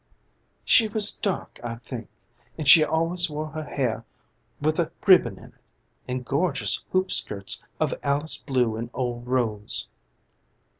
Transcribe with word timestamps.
"She 0.65 0.87
was 0.87 1.11
dark, 1.15 1.59
I 1.63 1.75
think; 1.75 2.09
and 2.57 2.67
she 2.67 2.83
always 2.83 3.29
wore 3.29 3.49
her 3.49 3.61
hair 3.65 4.03
with 4.59 4.79
a 4.79 4.91
ribbon 5.05 5.37
in 5.37 5.49
it, 5.49 5.61
and 6.07 6.25
gorgeous 6.25 6.83
hoop 6.89 7.11
skirts 7.11 7.61
of 7.79 7.93
Alice 8.01 8.41
blue 8.41 8.77
and 8.77 8.89
old 8.95 9.27
rose." 9.27 9.87